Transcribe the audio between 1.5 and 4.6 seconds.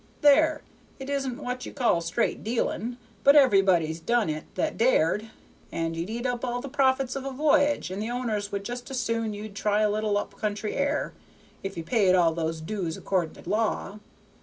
you call straight dealing, but everybody done it